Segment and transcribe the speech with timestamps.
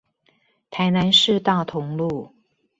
[0.71, 2.33] 台南市大同路